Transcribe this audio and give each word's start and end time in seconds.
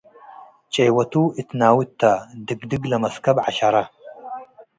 ጬወቱ 0.73 1.13
እት 1.39 1.49
ናውድታ- 1.59 2.01
ድግድግ 2.47 2.83
ለመስከብ 2.91 3.37
ዐሸረ 3.47 3.75